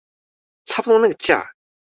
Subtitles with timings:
[0.63, 1.51] 差不多那個價